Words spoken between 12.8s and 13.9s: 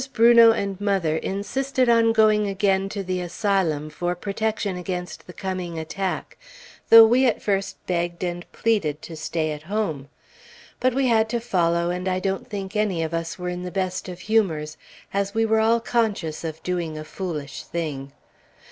of us were in the